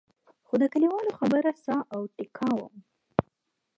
[0.47, 2.75] خو د کلیوالو خبره ساه او ټیکا وم.